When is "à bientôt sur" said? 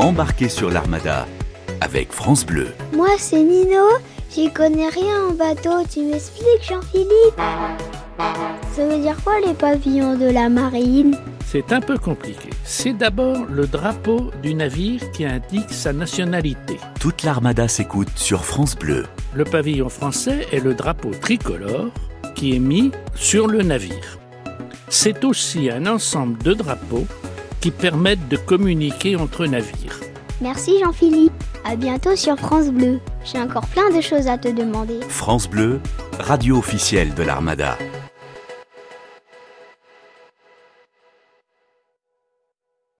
31.64-32.38